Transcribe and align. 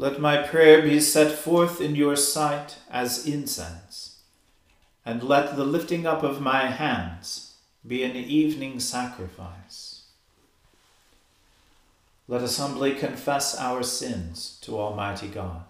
Let 0.00 0.18
my 0.18 0.38
prayer 0.38 0.80
be 0.80 0.98
set 0.98 1.30
forth 1.30 1.78
in 1.78 1.94
your 1.94 2.16
sight 2.16 2.76
as 2.90 3.26
incense, 3.26 4.22
and 5.04 5.22
let 5.22 5.56
the 5.56 5.64
lifting 5.66 6.06
up 6.06 6.22
of 6.22 6.40
my 6.40 6.70
hands 6.70 7.56
be 7.86 8.02
an 8.02 8.16
evening 8.16 8.80
sacrifice. 8.80 10.04
Let 12.28 12.40
us 12.40 12.56
humbly 12.56 12.94
confess 12.94 13.54
our 13.58 13.82
sins 13.82 14.58
to 14.62 14.78
Almighty 14.78 15.28
God. 15.28 15.69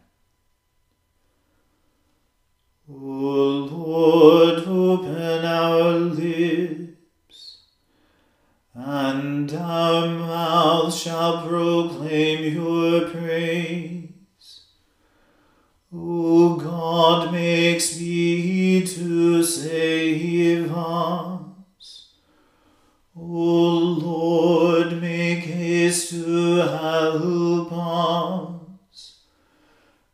O 2.93 3.69
Lord, 3.71 4.59
open 4.67 5.45
our 5.45 5.91
lips, 5.91 7.57
and 8.73 9.53
our 9.53 10.07
mouth 10.07 10.93
shall 10.93 11.47
proclaim 11.47 12.53
your 12.53 13.07
praise. 13.09 14.09
O 15.93 16.55
God, 16.55 17.31
make 17.31 17.79
speed 17.79 18.87
to 18.87 19.41
save 19.43 20.71
us. 20.71 22.09
O 23.15 23.21
Lord, 23.21 25.01
make 25.01 25.45
haste 25.45 26.09
to 26.09 26.55
help 26.57 27.71
us. 27.71 28.50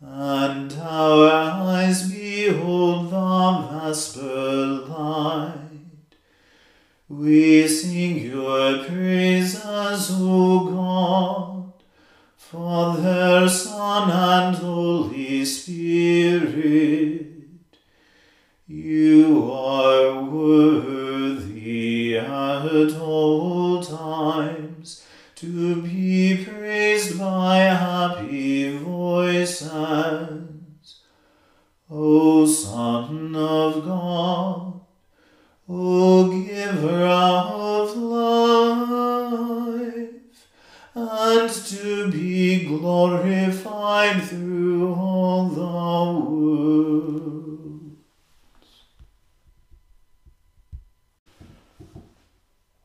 and 0.00 0.72
our 0.80 1.30
eyes 1.30 2.10
behold 2.10 3.10
the 3.10 3.68
vesper 3.70 4.64
light, 4.88 5.58
we 7.08 7.68
sing 7.68 8.18
your 8.18 8.84
praises, 8.84 10.10
O 10.12 10.64
God, 10.70 11.72
Father, 12.36 13.48
Son, 13.48 14.10
and 14.10 14.56
Holy 14.56 15.44
Spirit. 15.44 17.26
You 18.66 19.52
are 19.52 20.22
worthy 20.22 22.16
at 22.18 22.92
all 22.98 23.82
times 23.82 25.04
to 25.36 25.81
voices. 29.60 31.00
O 31.90 32.46
Son 32.46 33.34
of 33.36 33.84
God, 33.84 34.80
O 35.68 36.30
Giver 36.30 37.06
of 37.06 37.96
life, 37.96 40.08
and 40.94 41.50
to 41.50 42.10
be 42.10 42.64
glorified 42.64 44.22
through 44.22 44.94
all 44.94 45.48
the 45.48 45.60
world. 45.60 47.96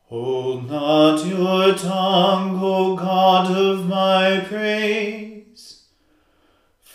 Hold 0.09 0.69
not 0.69 1.25
your 1.25 1.73
tongue, 1.75 2.59
O 2.61 2.95
God 2.95 3.51
of 3.55 3.87
my 3.87 4.43
praise, 4.47 5.26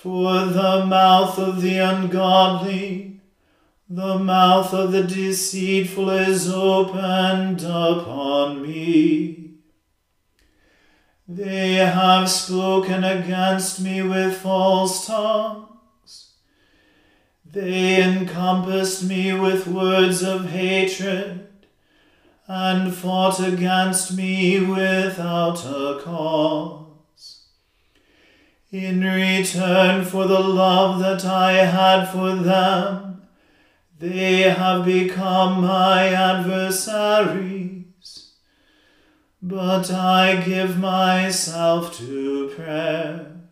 for 0.02 0.46
the 0.46 0.84
mouth 0.84 1.38
of 1.38 1.62
the 1.62 1.78
ungodly, 1.78 3.20
the 3.88 4.18
mouth 4.18 4.74
of 4.74 4.90
the 4.90 5.04
deceitful 5.04 6.10
is 6.10 6.52
opened 6.52 7.62
upon 7.62 8.60
me. 8.62 9.58
They 11.28 11.74
have 11.74 12.28
spoken 12.28 13.04
against 13.04 13.80
me 13.80 14.02
with 14.02 14.38
false 14.38 15.06
tongues. 15.06 16.32
They 17.48 18.02
encompassed 18.02 19.04
me 19.04 19.32
with 19.32 19.68
words 19.68 20.24
of 20.24 20.50
hatred 20.50 21.48
and 22.48 22.92
fought 22.92 23.38
against 23.38 24.16
me 24.16 24.58
without 24.66 25.64
a 25.64 26.00
cause. 26.02 26.81
In 28.72 29.04
return 29.04 30.02
for 30.06 30.26
the 30.26 30.40
love 30.40 30.98
that 31.00 31.26
I 31.26 31.52
had 31.52 32.06
for 32.06 32.34
them, 32.34 33.20
they 33.98 34.48
have 34.48 34.86
become 34.86 35.60
my 35.60 36.08
adversaries. 36.08 37.84
But 39.42 39.90
I 39.90 40.36
give 40.40 40.78
myself 40.78 41.98
to 41.98 42.48
prayer. 42.56 43.42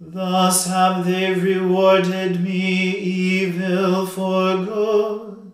Thus 0.00 0.66
have 0.66 1.04
they 1.04 1.34
rewarded 1.34 2.42
me 2.42 2.96
evil 2.96 4.06
for 4.06 4.56
good, 4.64 5.52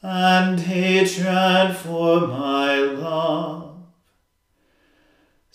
and 0.00 0.58
hatred 0.58 1.76
for 1.76 2.26
my 2.28 2.76
love. 2.78 3.61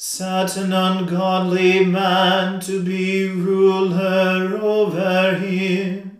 Set 0.09 0.55
an 0.55 0.71
ungodly 0.71 1.85
man 1.85 2.61
to 2.61 2.81
be 2.81 3.27
ruler 3.27 4.57
over 4.57 5.35
him, 5.35 6.19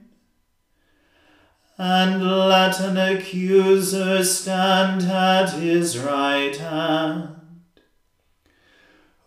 and 1.77 2.21
let 2.21 2.81
an 2.81 2.97
accuser 2.97 4.25
stand 4.25 5.03
at 5.03 5.51
his 5.51 5.97
right 5.97 6.57
hand. 6.57 7.29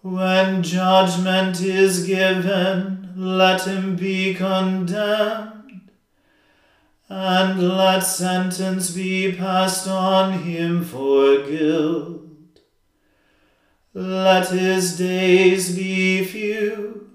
When 0.03 0.63
judgment 0.63 1.63
is 1.63 2.07
given, 2.07 3.15
let 3.17 3.67
him 3.67 3.97
be 3.97 4.35
condemned, 4.35 5.91
and 7.09 7.67
let 7.67 8.01
sentence 8.01 8.91
be 8.91 9.33
passed 9.33 9.89
on 9.89 10.41
him 10.41 10.85
for 10.85 11.47
guilt. 11.47 12.30
Let 13.93 14.51
his 14.51 14.97
days 14.97 15.75
be 15.75 16.25
few, 16.25 17.11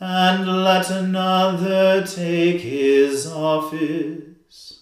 and 0.00 0.64
let 0.64 0.90
another 0.90 2.06
take 2.06 2.62
his 2.62 3.26
office. 3.26 4.80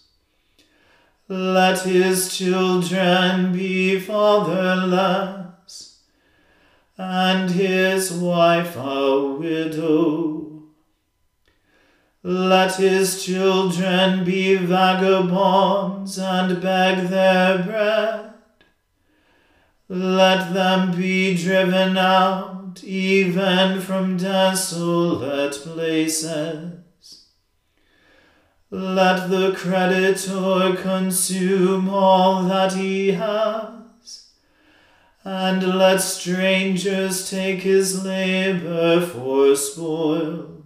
Let 1.28 1.80
his 1.80 2.36
children 2.36 3.52
be 3.52 3.98
fatherless 3.98 5.50
and 6.96 7.50
his 7.50 8.12
wife 8.12 8.76
a 8.76 9.24
widow. 9.38 10.62
Let 12.22 12.76
his 12.76 13.24
children 13.24 14.24
be 14.24 14.56
vagabonds 14.56 16.18
and 16.18 16.60
beg 16.60 17.08
their 17.08 17.62
bread. 17.62 18.29
Let 19.92 20.54
them 20.54 20.96
be 20.96 21.34
driven 21.34 21.98
out 21.98 22.84
even 22.84 23.80
from 23.80 24.18
desolate 24.18 25.54
places. 25.54 27.26
Let 28.70 29.30
the 29.30 29.52
creditor 29.52 30.80
consume 30.80 31.88
all 31.88 32.44
that 32.44 32.74
he 32.74 33.10
has 33.10 34.28
and 35.24 35.76
let 35.76 36.00
strangers 36.00 37.28
take 37.28 37.62
his 37.62 38.04
labor 38.04 39.00
for 39.00 39.56
spoil. 39.56 40.62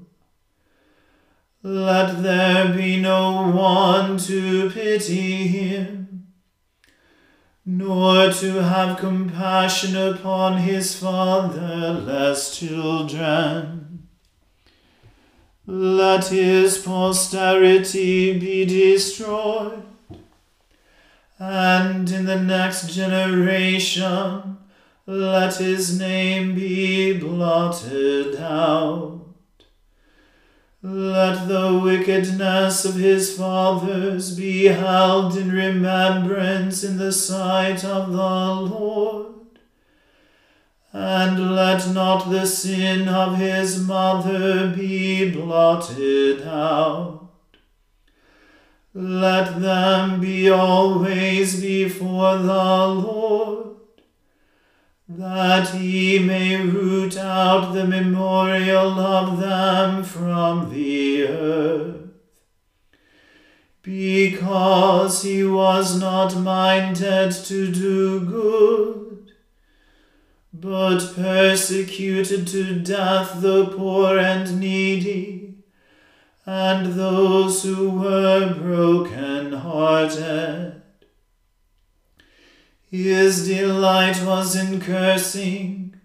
Let 1.63 2.23
there 2.23 2.75
be 2.75 3.01
no 3.01 3.51
one 3.51 4.19
to 4.19 4.69
pity 4.69 5.49
him, 5.49 6.04
nor 7.67 8.31
to 8.31 8.63
have 8.63 8.99
compassion 8.99 9.97
upon 9.97 10.59
his 10.59 10.97
fatherless 10.97 12.59
children. 12.59 14.09
Let 15.67 16.27
his 16.27 16.79
posterity 16.79 18.39
be 18.39 18.67
destroyed 18.67 19.83
and 21.39 22.11
in 22.11 22.27
the 22.27 22.41
next 22.41 22.95
generation 22.95 24.59
let 25.07 25.57
his 25.57 25.99
name 25.99 26.55
be 26.55 27.19
blotted 27.19 28.37
out. 28.37 29.24
Let 30.87 31.49
the 31.49 31.81
wickedness 31.83 32.85
of 32.85 32.97
his 32.97 33.35
fathers 33.35 34.37
be 34.37 34.67
held 34.67 35.35
in 35.35 35.51
remembrance 35.51 36.85
in 36.85 36.99
the 36.99 37.11
sight 37.11 37.83
of 37.87 38.13
the 38.13 38.19
Lord, 38.19 39.35
and 40.93 41.57
let 41.57 41.89
not 41.89 42.29
the 42.29 42.45
sin 42.45 43.09
of 43.09 43.39
his 43.39 43.81
mother 43.81 44.69
be 44.77 45.31
blotted 45.31 46.47
out. 46.47 47.31
Let 48.93 49.63
them 49.63 50.21
be 50.21 50.51
always 50.51 51.63
before 51.63 52.37
the 52.37 52.87
Lord, 52.87 53.74
that 55.09 55.69
he 55.71 56.19
may 56.19 56.61
root 56.61 57.17
out 57.17 57.73
the 57.73 57.87
memorial 57.87 58.99
of 58.99 59.39
them 59.39 60.03
from 60.03 60.71
the 60.71 61.27
earth. 61.27 62.01
Because 63.83 65.23
he 65.23 65.45
was 65.45 66.01
not 66.01 66.35
minded 66.37 67.33
to 67.33 67.71
do 67.71 68.21
good, 68.21 69.33
but 70.55 71.15
persecuted 71.15 72.47
to 72.47 72.81
death 72.81 73.43
the 73.43 73.67
poor 73.67 74.19
and 74.19 74.59
needy 74.59 75.45
and 76.47 76.95
those 76.95 77.63
who 77.63 77.91
were 77.91 78.55
broken 78.55 79.53
hearted. 79.53 80.84
His 82.95 83.49
delight 83.49 84.23
was 84.25 84.55
in 84.55 84.81
cursing, 84.81 85.97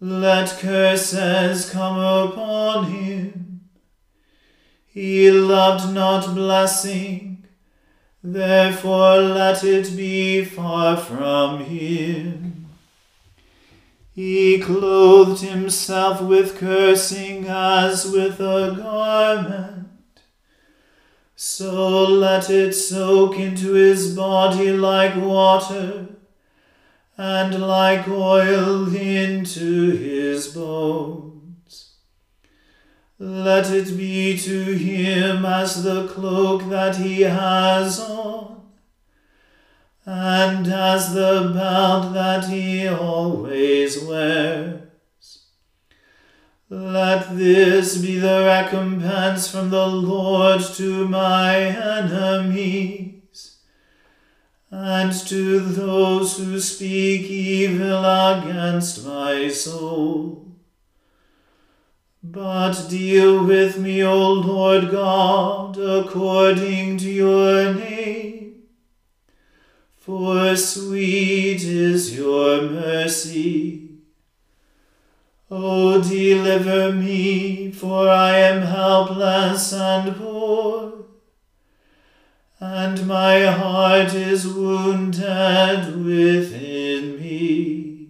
let 0.00 0.48
curses 0.60 1.68
come 1.68 1.98
upon 1.98 2.90
him. 2.90 3.60
He 4.86 5.30
loved 5.30 5.92
not 5.92 6.34
blessing, 6.34 7.44
therefore 8.24 9.18
let 9.18 9.62
it 9.62 9.94
be 9.94 10.42
far 10.42 10.96
from 10.96 11.64
him. 11.64 12.68
He 14.14 14.58
clothed 14.58 15.42
himself 15.42 16.22
with 16.22 16.56
cursing 16.56 17.44
as 17.46 18.10
with 18.10 18.40
a 18.40 18.74
garment. 18.74 19.75
So 21.38 22.04
let 22.04 22.48
it 22.48 22.72
soak 22.72 23.38
into 23.38 23.74
his 23.74 24.16
body 24.16 24.72
like 24.72 25.14
water, 25.16 26.06
and 27.18 27.60
like 27.60 28.08
oil 28.08 28.88
into 28.96 29.90
his 29.90 30.48
bones. 30.48 31.92
Let 33.18 33.70
it 33.70 33.96
be 33.98 34.38
to 34.38 34.62
him 34.72 35.44
as 35.44 35.82
the 35.82 36.08
cloak 36.08 36.70
that 36.70 36.96
he 36.96 37.22
has 37.22 38.00
on 38.00 38.62
and 40.06 40.66
as 40.66 41.12
the 41.12 41.50
belt 41.54 42.14
that 42.14 42.48
he 42.48 42.88
always 42.88 44.02
wears. 44.02 44.85
Let 46.68 47.36
this 47.36 47.98
be 47.98 48.18
the 48.18 48.42
recompense 48.44 49.50
from 49.50 49.70
the 49.70 49.86
Lord 49.86 50.60
to 50.74 51.06
my 51.06 51.58
enemies, 51.58 53.58
and 54.70 55.12
to 55.28 55.60
those 55.60 56.38
who 56.38 56.58
speak 56.60 57.30
evil 57.30 58.04
against 58.04 59.06
my 59.06 59.48
soul. 59.48 60.56
But 62.22 62.88
deal 62.88 63.44
with 63.44 63.78
me, 63.78 64.02
O 64.02 64.32
Lord 64.32 64.90
God, 64.90 65.78
according 65.78 66.98
to 66.98 67.10
your 67.10 67.74
name 67.74 68.26
for 70.06 70.54
sweet 70.54 71.64
is 71.64 72.16
your 72.16 72.62
mercy. 72.62 73.85
O 75.58 76.02
deliver 76.02 76.92
me, 76.92 77.70
for 77.70 78.10
I 78.10 78.36
am 78.36 78.60
helpless 78.60 79.72
and 79.72 80.14
poor, 80.14 81.06
and 82.60 83.06
my 83.06 83.46
heart 83.46 84.12
is 84.12 84.46
wounded 84.46 85.96
within 86.04 87.18
me. 87.18 88.08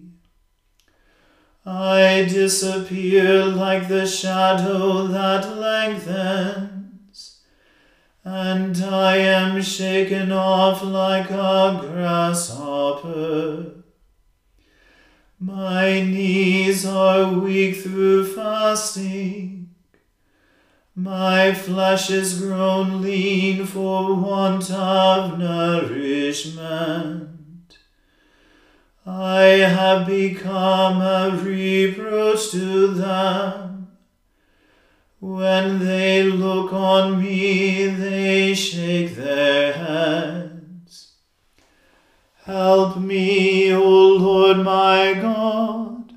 I 1.65 2.27
disappear 2.29 3.45
like 3.45 3.87
the 3.87 4.05
shadow 4.05 5.07
that 5.07 5.57
lengthens 5.57 6.77
and 8.25 8.75
I 8.83 9.15
am 9.19 9.61
shaken 9.61 10.33
off 10.33 10.83
like 10.83 11.29
a 11.31 11.79
grasshopper. 11.81 13.76
My 15.39 16.01
knees 16.01 16.83
are 16.85 17.31
weak 17.31 17.77
through 17.77 18.33
fasting. 18.33 19.69
My 20.95 21.53
flesh 21.53 22.09
is 22.09 22.39
grown 22.41 23.01
lean 23.03 23.67
for 23.67 24.15
want 24.15 24.71
of 24.71 25.37
nourishment. 25.37 27.29
I 29.05 29.41
have 29.43 30.07
become 30.07 31.01
a 31.01 31.37
reproach 31.39 32.49
to 32.51 32.87
them 32.87 33.67
when 35.19 35.79
they 35.79 36.23
look 36.23 36.71
on 36.73 37.21
me, 37.21 37.87
they 37.87 38.53
shake 38.53 39.15
their 39.15 39.73
heads. 39.73 40.46
Help 42.47 42.95
me, 42.95 43.73
O 43.73 43.83
Lord 43.83 44.59
my 44.59 45.13
God. 45.21 46.13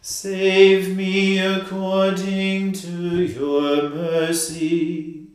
Save 0.00 0.96
me 0.96 1.40
according 1.40 2.70
to 2.74 3.24
your 3.24 3.90
mercy. 3.90 5.26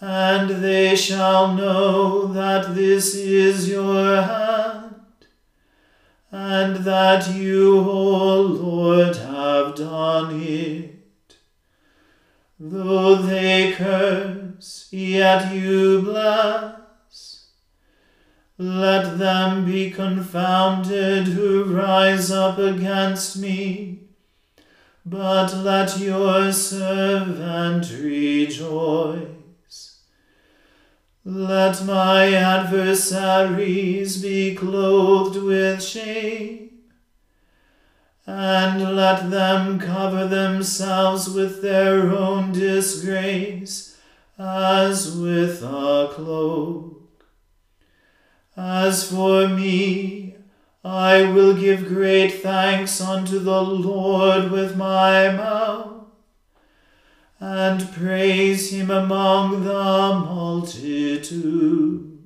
And 0.00 0.48
they 0.64 0.96
shall 0.96 1.52
know 1.52 2.26
that 2.28 2.74
this 2.74 3.14
is 3.14 3.68
your 3.68 4.22
hand, 4.22 5.26
and 6.30 6.76
that 6.86 7.30
you, 7.34 7.80
O 7.80 8.40
Lord, 8.40 9.14
have 9.14 9.74
done 9.74 10.40
it. 10.40 11.04
Though 12.58 13.16
they 13.16 13.72
curse, 13.72 14.88
yet 14.90 15.54
you 15.54 16.00
bless. 16.00 16.81
Let 18.62 19.18
them 19.18 19.64
be 19.64 19.90
confounded 19.90 21.26
who 21.26 21.64
rise 21.64 22.30
up 22.30 22.58
against 22.58 23.36
me. 23.36 24.04
But 25.04 25.52
let 25.52 25.98
your 25.98 26.52
servant 26.52 27.90
rejoice. 27.90 29.32
Let 31.24 31.84
my 31.84 32.32
adversaries 32.32 34.22
be 34.22 34.54
clothed 34.54 35.42
with 35.42 35.82
shame 35.82 36.70
and 38.24 38.94
let 38.94 39.28
them 39.28 39.80
cover 39.80 40.28
themselves 40.28 41.28
with 41.28 41.62
their 41.62 42.12
own 42.12 42.52
disgrace, 42.52 43.98
as 44.38 45.16
with 45.16 45.64
a 45.64 46.10
cloak. 46.12 47.01
As 48.56 49.10
for 49.10 49.48
me, 49.48 50.36
I 50.84 51.22
will 51.22 51.54
give 51.54 51.88
great 51.88 52.42
thanks 52.42 53.00
unto 53.00 53.38
the 53.38 53.62
Lord 53.62 54.50
with 54.50 54.76
my 54.76 55.30
mouth, 55.30 56.04
and 57.40 57.90
praise 57.92 58.70
him 58.70 58.90
among 58.90 59.64
the 59.64 59.72
multitude. 60.26 62.18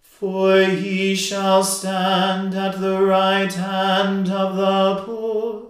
For 0.00 0.62
he 0.62 1.14
shall 1.14 1.62
stand 1.62 2.54
at 2.54 2.80
the 2.80 3.02
right 3.02 3.52
hand 3.52 4.30
of 4.30 4.56
the 4.56 5.02
poor, 5.04 5.66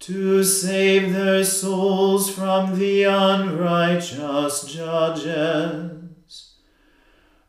to 0.00 0.44
save 0.44 1.14
their 1.14 1.44
souls 1.44 2.28
from 2.28 2.78
the 2.78 3.04
unrighteous 3.04 4.64
judges. 4.64 6.05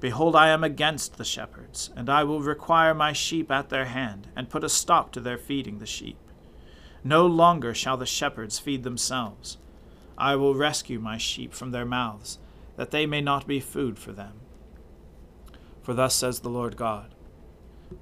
Behold, 0.00 0.36
I 0.36 0.48
am 0.48 0.62
against 0.62 1.16
the 1.16 1.24
shepherds, 1.24 1.90
and 1.96 2.10
I 2.10 2.22
will 2.24 2.40
require 2.40 2.94
my 2.94 3.12
sheep 3.12 3.50
at 3.50 3.70
their 3.70 3.86
hand, 3.86 4.28
and 4.36 4.50
put 4.50 4.64
a 4.64 4.68
stop 4.68 5.10
to 5.12 5.20
their 5.20 5.38
feeding 5.38 5.78
the 5.78 5.86
sheep. 5.86 6.18
No 7.02 7.24
longer 7.26 7.72
shall 7.72 7.96
the 7.96 8.04
shepherds 8.04 8.58
feed 8.58 8.82
themselves. 8.82 9.58
I 10.18 10.36
will 10.36 10.54
rescue 10.54 10.98
my 10.98 11.18
sheep 11.18 11.54
from 11.54 11.70
their 11.70 11.84
mouths, 11.84 12.38
that 12.76 12.90
they 12.90 13.06
may 13.06 13.20
not 13.20 13.46
be 13.46 13.60
food 13.60 13.98
for 13.98 14.12
them. 14.12 14.40
For 15.82 15.94
thus 15.94 16.14
says 16.14 16.40
the 16.40 16.50
Lord 16.50 16.76
God 16.76 17.14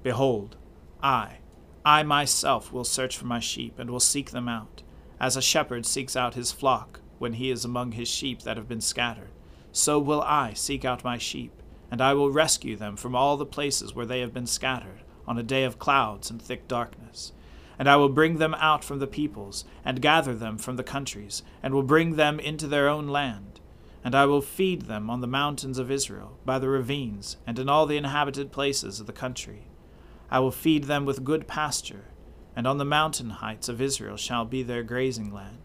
Behold, 0.03 0.57
I, 1.01 1.37
I 1.85 2.03
myself 2.03 2.73
will 2.73 2.83
search 2.83 3.15
for 3.15 3.25
my 3.25 3.39
sheep, 3.39 3.77
and 3.79 3.89
will 3.89 3.99
seek 3.99 4.31
them 4.31 4.49
out, 4.49 4.81
as 5.19 5.37
a 5.37 5.41
shepherd 5.41 5.85
seeks 5.85 6.15
out 6.15 6.33
his 6.33 6.51
flock 6.51 6.99
when 7.19 7.33
he 7.33 7.51
is 7.51 7.63
among 7.63 7.93
his 7.93 8.07
sheep 8.07 8.41
that 8.41 8.57
have 8.57 8.67
been 8.67 8.81
scattered. 8.81 9.29
So 9.71 9.99
will 9.99 10.21
I 10.23 10.53
seek 10.53 10.83
out 10.83 11.03
my 11.03 11.17
sheep, 11.17 11.51
and 11.91 12.01
I 12.01 12.13
will 12.13 12.31
rescue 12.31 12.75
them 12.75 12.95
from 12.95 13.15
all 13.15 13.37
the 13.37 13.45
places 13.45 13.93
where 13.93 14.05
they 14.05 14.19
have 14.21 14.33
been 14.33 14.47
scattered, 14.47 15.03
on 15.27 15.37
a 15.37 15.43
day 15.43 15.63
of 15.63 15.79
clouds 15.79 16.29
and 16.29 16.41
thick 16.41 16.67
darkness. 16.67 17.31
And 17.77 17.89
I 17.89 17.95
will 17.95 18.09
bring 18.09 18.37
them 18.37 18.53
out 18.55 18.83
from 18.83 18.99
the 18.99 19.07
peoples, 19.07 19.65
and 19.83 20.01
gather 20.01 20.33
them 20.33 20.57
from 20.57 20.77
the 20.77 20.83
countries, 20.83 21.43
and 21.61 21.73
will 21.73 21.83
bring 21.83 22.15
them 22.15 22.39
into 22.39 22.67
their 22.67 22.87
own 22.87 23.07
land. 23.07 23.59
And 24.03 24.15
I 24.15 24.25
will 24.25 24.41
feed 24.41 24.83
them 24.83 25.09
on 25.09 25.21
the 25.21 25.27
mountains 25.27 25.77
of 25.77 25.91
Israel, 25.91 26.37
by 26.45 26.59
the 26.59 26.69
ravines, 26.69 27.37
and 27.45 27.57
in 27.59 27.67
all 27.67 27.85
the 27.85 27.97
inhabited 27.97 28.51
places 28.51 28.99
of 28.99 29.07
the 29.07 29.13
country. 29.13 29.67
I 30.29 30.39
will 30.39 30.51
feed 30.51 30.85
them 30.85 31.05
with 31.05 31.23
good 31.23 31.47
pasture, 31.47 32.05
and 32.55 32.65
on 32.65 32.77
the 32.77 32.85
mountain 32.85 33.31
heights 33.31 33.67
of 33.67 33.81
Israel 33.81 34.17
shall 34.17 34.45
be 34.45 34.63
their 34.63 34.83
grazing 34.83 35.33
land. 35.33 35.64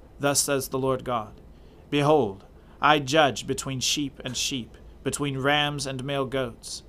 thus 0.21 0.41
says 0.41 0.67
the 0.67 0.79
Lord 0.79 1.03
God 1.03 1.33
Behold, 1.89 2.45
I 2.81 2.99
judge 2.99 3.45
between 3.45 3.79
sheep 3.79 4.19
and 4.23 4.35
sheep, 4.35 4.75
between 5.03 5.37
rams 5.37 5.85
and 5.85 6.03
male 6.03 6.25
goats. 6.25 6.83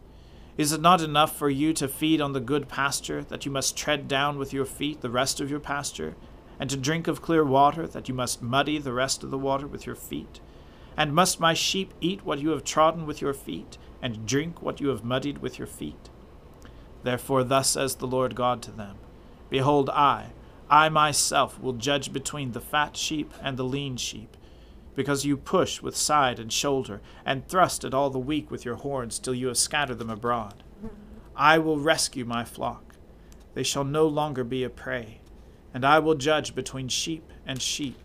Is 0.57 0.73
it 0.73 0.81
not 0.81 1.01
enough 1.01 1.37
for 1.37 1.49
you 1.51 1.73
to 1.75 1.89
feed 1.89 2.21
on 2.21 2.33
the 2.33 2.41
good 2.41 2.69
pasture, 2.69 3.25
that 3.25 3.45
you 3.45 3.51
must 3.51 3.77
tread 3.77 4.07
down 4.07 4.39
with 4.39 4.53
your 4.53 4.67
feet 4.67 5.01
the 5.01 5.11
rest 5.11 5.41
of 5.41 5.51
your 5.51 5.61
pasture, 5.61 6.15
and 6.61 6.69
to 6.71 6.77
drink 6.77 7.09
of 7.09 7.23
clear 7.23 7.45
water, 7.45 7.87
that 7.87 8.09
you 8.09 8.15
must 8.15 8.43
muddy 8.43 8.79
the 8.79 8.93
rest 8.93 9.25
of 9.25 9.31
the 9.31 9.39
water 9.39 9.67
with 9.67 9.87
your 9.87 9.95
feet? 9.95 10.41
And 10.97 11.15
must 11.15 11.41
my 11.41 11.55
sheep 11.55 11.95
eat 12.01 12.25
what 12.25 12.39
you 12.39 12.51
have 12.51 12.65
trodden 12.65 13.07
with 13.07 13.23
your 13.23 13.33
feet, 13.33 13.79
and 14.03 14.27
drink 14.27 14.61
what 14.61 14.81
you 14.81 14.89
have 14.89 15.05
muddied 15.05 15.39
with 15.39 15.59
your 15.59 15.67
feet? 15.67 16.11
Therefore, 17.03 17.45
thus 17.45 17.71
says 17.71 17.97
the 17.97 18.07
Lord 18.07 18.35
God 18.35 18.63
to 18.63 18.71
them 18.71 18.97
Behold, 19.49 19.91
I, 19.91 20.33
I 20.73 20.89
myself, 20.89 21.61
will 21.61 21.75
judge 21.75 22.13
between 22.13 22.53
the 22.53 22.61
fat 22.61 22.97
sheep 22.97 23.33
and 23.43 23.57
the 23.57 23.65
lean 23.65 23.99
sheep 23.99 24.37
because 24.95 25.25
you 25.25 25.37
push 25.37 25.81
with 25.81 25.97
side 25.97 26.39
and 26.39 26.53
shoulder, 26.53 27.01
and 27.25 27.47
thrust 27.47 27.85
at 27.85 27.95
all 27.95 28.11
the 28.11 28.19
weak 28.19 28.51
with 28.51 28.65
your 28.65 28.77
horns 28.77 29.19
till 29.19 29.35
you 29.35 29.49
have 29.49 29.57
scattered 29.57 29.99
them 29.99 30.11
abroad. 30.11 30.63
I 31.37 31.59
will 31.59 31.79
rescue 31.79 32.25
my 32.25 32.45
flock. 32.45 32.95
They 33.55 33.63
shall 33.63 33.85
no 33.85 34.07
longer 34.07 34.45
be 34.45 34.65
a 34.65 34.71
prey. 34.71 35.21
And 35.75 35.85
I 35.85 35.99
will 35.99 36.15
judge 36.15 36.55
between 36.55 36.89
sheep 36.89 37.33
and 37.47 37.61
sheep. 37.61 37.99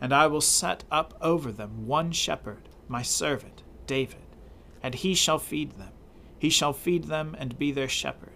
And 0.00 0.12
I 0.12 0.26
will 0.26 0.40
set 0.40 0.84
up 0.90 1.14
over 1.20 1.52
them 1.52 1.86
one 1.86 2.12
shepherd, 2.12 2.68
my 2.88 3.02
servant, 3.02 3.62
David. 3.86 4.16
And 4.82 4.94
he 4.94 5.14
shall 5.14 5.38
feed 5.38 5.72
them. 5.72 5.92
He 6.38 6.50
shall 6.50 6.72
feed 6.72 7.04
them 7.04 7.36
and 7.38 7.58
be 7.58 7.72
their 7.72 7.88
shepherd. 7.88 8.32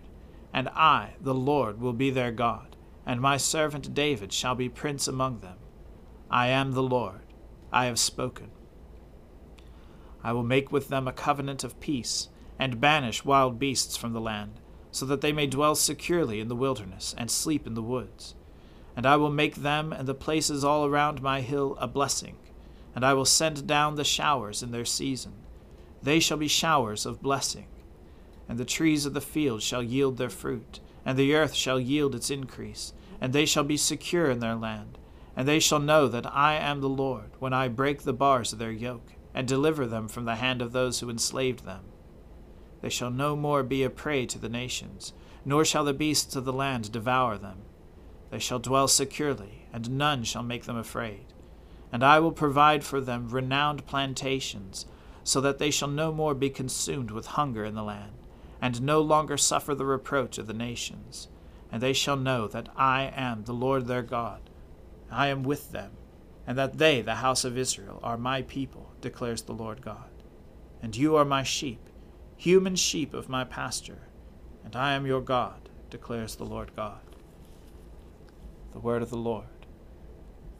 And 0.52 0.68
I, 0.68 1.14
the 1.20 1.34
Lord, 1.34 1.80
will 1.80 1.94
be 1.94 2.10
their 2.10 2.30
God. 2.30 2.75
And 3.06 3.20
my 3.20 3.36
servant 3.36 3.94
David 3.94 4.32
shall 4.32 4.56
be 4.56 4.68
prince 4.68 5.06
among 5.06 5.38
them. 5.38 5.58
I 6.28 6.48
am 6.48 6.72
the 6.72 6.82
Lord 6.82 7.20
I 7.72 7.86
have 7.86 7.98
spoken. 7.98 8.50
I 10.24 10.32
will 10.32 10.42
make 10.42 10.72
with 10.72 10.88
them 10.88 11.06
a 11.06 11.12
covenant 11.12 11.62
of 11.62 11.78
peace, 11.78 12.28
and 12.58 12.80
banish 12.80 13.24
wild 13.24 13.60
beasts 13.60 13.96
from 13.96 14.12
the 14.12 14.20
land, 14.20 14.60
so 14.90 15.06
that 15.06 15.20
they 15.20 15.32
may 15.32 15.46
dwell 15.46 15.76
securely 15.76 16.40
in 16.40 16.48
the 16.48 16.56
wilderness, 16.56 17.14
and 17.16 17.30
sleep 17.30 17.66
in 17.66 17.74
the 17.74 17.82
woods. 17.82 18.34
And 18.96 19.06
I 19.06 19.16
will 19.16 19.30
make 19.30 19.56
them 19.56 19.92
and 19.92 20.08
the 20.08 20.14
places 20.14 20.64
all 20.64 20.84
around 20.84 21.22
my 21.22 21.42
hill 21.42 21.76
a 21.78 21.86
blessing, 21.86 22.36
and 22.94 23.04
I 23.04 23.14
will 23.14 23.24
send 23.24 23.66
down 23.66 23.94
the 23.94 24.04
showers 24.04 24.62
in 24.62 24.72
their 24.72 24.84
season. 24.84 25.34
They 26.02 26.18
shall 26.18 26.38
be 26.38 26.48
showers 26.48 27.06
of 27.06 27.22
blessing. 27.22 27.66
And 28.48 28.58
the 28.58 28.64
trees 28.64 29.06
of 29.06 29.12
the 29.12 29.20
field 29.20 29.62
shall 29.62 29.82
yield 29.82 30.16
their 30.16 30.30
fruit, 30.30 30.80
and 31.04 31.18
the 31.18 31.34
earth 31.34 31.54
shall 31.54 31.78
yield 31.78 32.14
its 32.14 32.30
increase, 32.30 32.92
and 33.20 33.32
they 33.32 33.46
shall 33.46 33.64
be 33.64 33.76
secure 33.76 34.30
in 34.30 34.40
their 34.40 34.54
land 34.54 34.98
and 35.36 35.46
they 35.46 35.60
shall 35.60 35.78
know 35.78 36.08
that 36.08 36.34
I 36.34 36.54
am 36.54 36.80
the 36.80 36.88
Lord, 36.88 37.32
when 37.38 37.52
I 37.52 37.68
break 37.68 38.02
the 38.02 38.14
bars 38.14 38.54
of 38.54 38.58
their 38.58 38.72
yoke, 38.72 39.12
and 39.34 39.46
deliver 39.46 39.86
them 39.86 40.08
from 40.08 40.24
the 40.24 40.36
hand 40.36 40.62
of 40.62 40.72
those 40.72 41.00
who 41.00 41.10
enslaved 41.10 41.66
them. 41.66 41.84
They 42.80 42.88
shall 42.88 43.10
no 43.10 43.36
more 43.36 43.62
be 43.62 43.82
a 43.82 43.90
prey 43.90 44.24
to 44.26 44.38
the 44.38 44.48
nations, 44.48 45.12
nor 45.44 45.62
shall 45.62 45.84
the 45.84 45.92
beasts 45.92 46.34
of 46.36 46.46
the 46.46 46.54
land 46.54 46.90
devour 46.90 47.36
them. 47.36 47.58
They 48.30 48.38
shall 48.38 48.58
dwell 48.58 48.88
securely, 48.88 49.68
and 49.74 49.90
none 49.90 50.24
shall 50.24 50.42
make 50.42 50.64
them 50.64 50.78
afraid. 50.78 51.26
And 51.92 52.02
I 52.02 52.18
will 52.18 52.32
provide 52.32 52.82
for 52.82 53.00
them 53.00 53.28
renowned 53.28 53.86
plantations, 53.86 54.86
so 55.22 55.42
that 55.42 55.58
they 55.58 55.70
shall 55.70 55.88
no 55.88 56.12
more 56.12 56.34
be 56.34 56.48
consumed 56.48 57.10
with 57.10 57.26
hunger 57.26 57.64
in 57.64 57.74
the 57.74 57.82
land, 57.82 58.12
and 58.62 58.80
no 58.80 59.02
longer 59.02 59.36
suffer 59.36 59.74
the 59.74 59.84
reproach 59.84 60.38
of 60.38 60.46
the 60.46 60.54
nations. 60.54 61.28
And 61.76 61.82
they 61.82 61.92
shall 61.92 62.16
know 62.16 62.48
that 62.48 62.70
I 62.74 63.12
am 63.14 63.44
the 63.44 63.52
Lord 63.52 63.84
their 63.86 64.00
God 64.00 64.40
I 65.10 65.26
am 65.26 65.42
with 65.42 65.72
them, 65.72 65.90
and 66.46 66.56
that 66.56 66.78
they, 66.78 67.02
the 67.02 67.16
house 67.16 67.44
of 67.44 67.58
Israel, 67.58 68.00
are 68.02 68.16
my 68.16 68.40
people, 68.40 68.94
declares 69.02 69.42
the 69.42 69.52
Lord 69.52 69.82
God. 69.82 70.08
And 70.80 70.96
you 70.96 71.16
are 71.16 71.24
my 71.26 71.42
sheep, 71.42 71.90
human 72.34 72.76
sheep 72.76 73.12
of 73.12 73.28
my 73.28 73.44
pasture, 73.44 74.08
and 74.64 74.74
I 74.74 74.94
am 74.94 75.04
your 75.04 75.20
God, 75.20 75.68
declares 75.90 76.36
the 76.36 76.46
Lord 76.46 76.74
God. 76.74 77.02
The 78.72 78.80
word 78.80 79.02
of 79.02 79.10
the 79.10 79.18
Lord. 79.18 79.44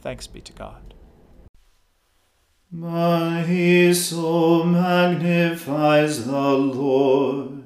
Thanks 0.03 0.27
be 0.27 0.43
to 0.43 0.53
God. 0.53 0.93
My 2.71 3.91
soul 3.95 4.65
magnifies 4.65 6.27
the 6.27 6.53
Lord 6.53 7.66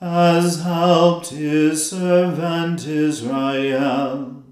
has 0.00 0.62
helped 0.62 1.28
his 1.30 1.90
servant 1.90 2.86
Israel, 2.86 4.42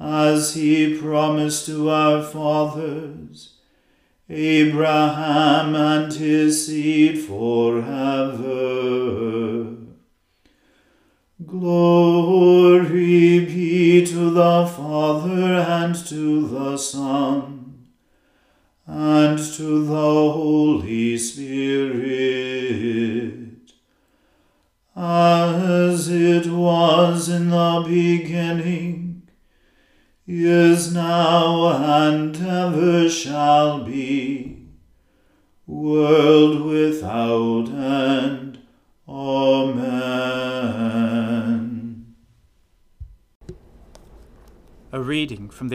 as 0.00 0.54
he 0.54 0.98
promised 0.98 1.66
to 1.66 1.88
our 1.88 2.22
fathers, 2.22 3.54
Abraham 4.28 5.76
and 5.76 6.12
his 6.12 6.66
seed 6.66 7.20
forever. 7.20 8.93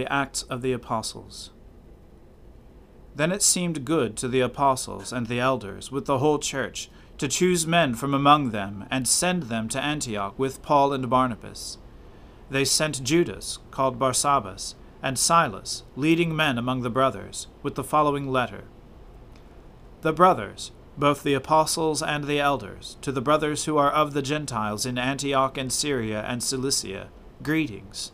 Acts 0.09 0.43
of 0.43 0.61
the 0.61 0.73
Apostles. 0.73 1.51
Then 3.15 3.31
it 3.31 3.41
seemed 3.41 3.85
good 3.85 4.15
to 4.17 4.27
the 4.27 4.39
apostles 4.39 5.11
and 5.11 5.27
the 5.27 5.39
elders 5.39 5.91
with 5.91 6.05
the 6.05 6.19
whole 6.19 6.39
church 6.39 6.89
to 7.17 7.27
choose 7.27 7.67
men 7.67 7.93
from 7.93 8.13
among 8.13 8.51
them 8.51 8.85
and 8.89 9.05
send 9.05 9.43
them 9.43 9.67
to 9.69 9.83
Antioch 9.83 10.39
with 10.39 10.61
Paul 10.61 10.93
and 10.93 11.09
Barnabas. 11.09 11.77
They 12.49 12.63
sent 12.63 13.03
Judas, 13.03 13.59
called 13.71 13.99
Barsabbas, 13.99 14.75
and 15.03 15.19
Silas, 15.19 15.83
leading 15.95 16.35
men 16.35 16.57
among 16.57 16.81
the 16.81 16.89
brothers, 16.89 17.47
with 17.61 17.75
the 17.75 17.83
following 17.83 18.27
letter 18.27 18.63
The 20.01 20.13
brothers, 20.13 20.71
both 20.97 21.23
the 21.23 21.33
apostles 21.33 22.01
and 22.01 22.23
the 22.23 22.39
elders, 22.39 22.97
to 23.01 23.11
the 23.11 23.21
brothers 23.21 23.65
who 23.65 23.77
are 23.77 23.91
of 23.91 24.13
the 24.13 24.21
Gentiles 24.21 24.85
in 24.85 24.97
Antioch 24.97 25.57
and 25.57 25.71
Syria 25.71 26.23
and 26.27 26.41
Cilicia, 26.41 27.09
greetings. 27.43 28.13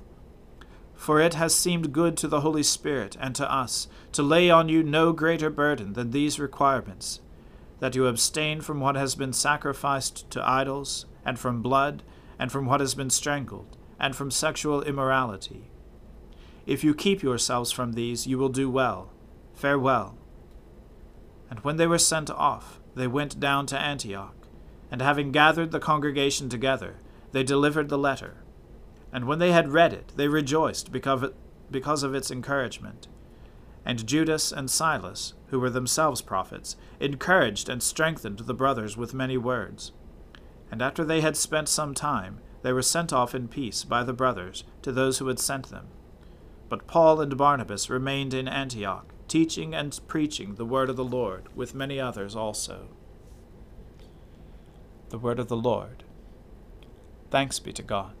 For 1.01 1.19
it 1.19 1.33
has 1.33 1.55
seemed 1.55 1.93
good 1.93 2.15
to 2.17 2.27
the 2.27 2.41
Holy 2.41 2.61
Spirit 2.61 3.17
and 3.19 3.33
to 3.33 3.51
us 3.51 3.87
to 4.11 4.21
lay 4.21 4.51
on 4.51 4.69
you 4.69 4.83
no 4.83 5.13
greater 5.13 5.49
burden 5.49 5.93
than 5.93 6.11
these 6.11 6.39
requirements 6.39 7.21
that 7.79 7.95
you 7.95 8.05
abstain 8.05 8.61
from 8.61 8.79
what 8.79 8.95
has 8.95 9.15
been 9.15 9.33
sacrificed 9.33 10.29
to 10.29 10.47
idols, 10.47 11.07
and 11.25 11.39
from 11.39 11.63
blood, 11.63 12.03
and 12.37 12.51
from 12.51 12.67
what 12.67 12.81
has 12.81 12.93
been 12.93 13.09
strangled, 13.09 13.77
and 13.99 14.15
from 14.15 14.29
sexual 14.29 14.83
immorality. 14.83 15.71
If 16.67 16.83
you 16.83 16.93
keep 16.93 17.23
yourselves 17.23 17.71
from 17.71 17.93
these, 17.93 18.27
you 18.27 18.37
will 18.37 18.49
do 18.49 18.69
well. 18.69 19.11
Farewell. 19.55 20.15
And 21.49 21.61
when 21.61 21.77
they 21.77 21.87
were 21.87 21.97
sent 21.97 22.29
off, 22.29 22.79
they 22.93 23.07
went 23.07 23.39
down 23.39 23.65
to 23.65 23.79
Antioch, 23.79 24.47
and 24.91 25.01
having 25.01 25.31
gathered 25.31 25.71
the 25.71 25.79
congregation 25.79 26.47
together, 26.47 26.97
they 27.31 27.41
delivered 27.41 27.89
the 27.89 27.97
letter. 27.97 28.40
And 29.13 29.25
when 29.25 29.39
they 29.39 29.51
had 29.51 29.73
read 29.73 29.93
it, 29.93 30.13
they 30.15 30.27
rejoiced 30.27 30.91
because 30.91 32.03
of 32.03 32.15
its 32.15 32.31
encouragement. 32.31 33.07
And 33.85 34.05
Judas 34.05 34.51
and 34.51 34.69
Silas, 34.69 35.33
who 35.47 35.59
were 35.59 35.69
themselves 35.69 36.21
prophets, 36.21 36.75
encouraged 36.99 37.67
and 37.67 37.81
strengthened 37.81 38.39
the 38.39 38.53
brothers 38.53 38.95
with 38.95 39.13
many 39.13 39.37
words. 39.37 39.91
And 40.71 40.81
after 40.81 41.03
they 41.03 41.21
had 41.21 41.35
spent 41.35 41.67
some 41.67 41.93
time, 41.93 42.39
they 42.61 42.71
were 42.71 42.81
sent 42.81 43.11
off 43.11 43.33
in 43.35 43.47
peace 43.47 43.83
by 43.83 44.03
the 44.03 44.13
brothers 44.13 44.63
to 44.83 44.91
those 44.91 45.17
who 45.17 45.27
had 45.27 45.39
sent 45.39 45.69
them. 45.69 45.87
But 46.69 46.87
Paul 46.87 47.19
and 47.19 47.35
Barnabas 47.35 47.89
remained 47.89 48.33
in 48.33 48.47
Antioch 48.47 49.11
teaching 49.27 49.73
and 49.73 49.97
preaching 50.09 50.55
the 50.55 50.65
word 50.65 50.89
of 50.89 50.97
the 50.97 51.05
Lord, 51.05 51.47
with 51.55 51.73
many 51.73 52.01
others 52.01 52.35
also. 52.35 52.89
The 55.07 55.17
word 55.17 55.39
of 55.39 55.47
the 55.47 55.55
Lord. 55.55 56.03
Thanks 57.29 57.57
be 57.57 57.71
to 57.71 57.81
God. 57.81 58.20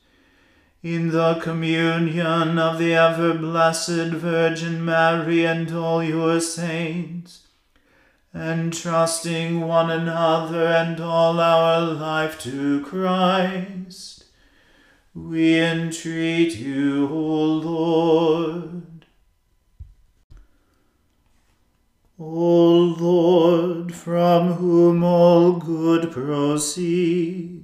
in 0.83 1.09
the 1.09 1.35
communion 1.35 2.57
of 2.57 2.79
the 2.79 2.93
ever 2.93 3.33
blessed 3.33 4.13
Virgin 4.13 4.83
Mary 4.83 5.45
and 5.45 5.71
all 5.75 6.03
your 6.03 6.41
saints 6.41 7.47
entrusting 8.33 9.61
one 9.61 9.91
another 9.91 10.67
and 10.67 10.99
all 10.99 11.39
our 11.39 11.81
life 11.81 12.39
to 12.39 12.83
Christ, 12.85 14.25
we 15.13 15.59
entreat 15.59 16.55
you, 16.55 17.09
O 17.11 17.45
Lord. 17.45 19.05
O 22.17 22.77
Lord, 22.79 23.93
from 23.93 24.53
whom 24.53 25.03
all 25.03 25.53
good 25.53 26.11
proceeds, 26.11 27.60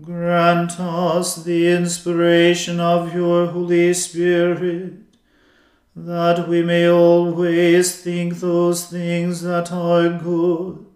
grant 0.00 0.80
us 0.80 1.44
the 1.44 1.70
inspiration 1.70 2.80
of 2.80 3.14
your 3.14 3.48
Holy 3.48 3.92
Spirit 3.92 4.94
that 5.94 6.48
we 6.48 6.62
may 6.62 6.88
always 6.88 8.00
think 8.00 8.36
those 8.36 8.86
things 8.86 9.42
that 9.42 9.70
are 9.70 10.08
good, 10.08 10.86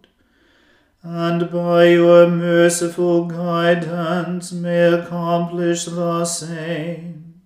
and 1.03 1.51
by 1.51 1.89
your 1.89 2.27
merciful 2.27 3.27
guidance 3.27 4.51
may 4.53 4.85
accomplish 4.85 5.85
the 5.85 6.25
same. 6.25 7.43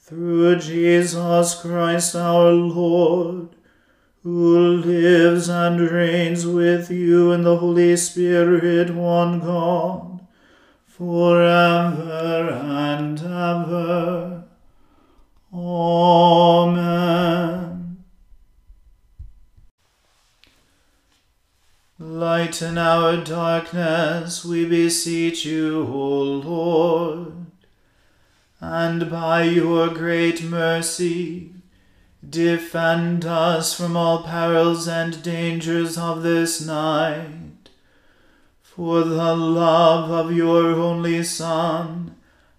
Through 0.00 0.58
Jesus 0.58 1.60
Christ 1.60 2.16
our 2.16 2.50
Lord, 2.50 3.50
who 4.24 4.58
lives 4.78 5.48
and 5.48 5.80
reigns 5.80 6.44
with 6.44 6.90
you 6.90 7.30
in 7.30 7.44
the 7.44 7.58
Holy 7.58 7.96
Spirit, 7.96 8.92
one 8.92 9.38
God, 9.38 10.15
for 10.96 11.42
ever 11.42 12.50
and 12.52 13.20
ever. 13.20 14.44
Amen. 15.52 16.86
Lighten 21.98 22.78
our 22.78 23.18
darkness, 23.18 24.42
we 24.42 24.64
beseech 24.64 25.44
you, 25.44 25.86
O 25.86 26.22
Lord, 26.22 27.46
and 28.58 29.10
by 29.10 29.42
your 29.42 29.88
great 29.88 30.42
mercy, 30.42 31.52
defend 32.26 33.26
us 33.26 33.74
from 33.74 33.98
all 33.98 34.22
perils 34.22 34.88
and 34.88 35.22
dangers 35.22 35.98
of 35.98 36.22
this 36.22 36.64
night. 36.64 37.45
For 38.76 39.04
the 39.04 39.34
love 39.34 40.10
of 40.10 40.36
your 40.36 40.74
only 40.74 41.24
Son, 41.24 42.14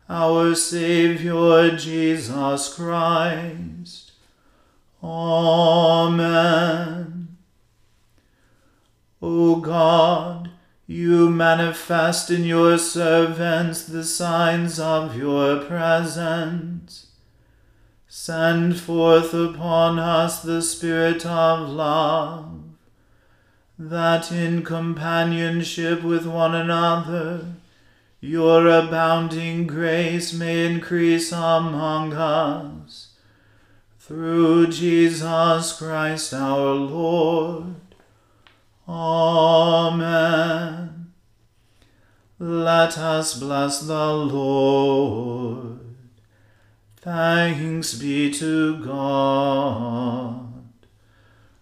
our 0.10 0.56
Saviour 0.56 1.70
Jesus 1.78 2.74
Christ. 2.74 4.14
Amen. 5.04 6.58
O 9.22 9.58
God, 9.58 10.50
you 10.88 11.30
manifest 11.30 12.32
in 12.32 12.46
your 12.46 12.80
servants 12.80 13.84
the 13.84 14.04
signs 14.04 14.80
of 14.80 15.16
your 15.16 15.64
presence. 15.66 17.12
Send 18.08 18.80
forth 18.80 19.36
upon 19.36 20.00
us 20.00 20.42
the 20.42 20.64
Spirit 20.64 21.28
of 21.28 21.70
love, 21.70 22.64
that 23.78 24.32
in 24.32 24.63
companionship 24.63 26.04
with 26.04 26.26
one 26.26 26.56
another 26.56 27.46
your 28.20 28.68
abounding 28.68 29.68
grace 29.68 30.34
may 30.34 30.66
increase 30.66 31.32
among 31.32 32.13
us. 32.13 33.13
Through 34.00 34.68
Jesus 34.68 35.78
Christ 35.78 36.34
our 36.34 36.74
Lord. 36.74 37.76
Amen. 38.88 40.18
Let 42.40 42.98
us 42.98 43.38
bless 43.38 43.82
the 43.82 44.13
Lord. 44.13 45.80
Thanks 46.98 47.94
be 47.94 48.34
to 48.34 48.84
God. 48.84 50.47